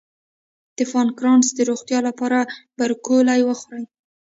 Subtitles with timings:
[0.77, 2.39] د پانکراس د روغتیا لپاره
[2.77, 3.83] بروکولي وخورئ